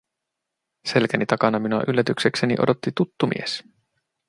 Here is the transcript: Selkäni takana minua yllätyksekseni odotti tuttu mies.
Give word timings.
Selkäni 0.85 1.25
takana 1.25 1.59
minua 1.59 1.83
yllätyksekseni 1.87 2.55
odotti 2.61 2.91
tuttu 2.97 3.27
mies. 3.27 3.63